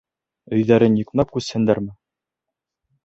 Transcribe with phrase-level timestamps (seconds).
[0.59, 1.93] Өйҙәрен йөкмәп күсһендәрме?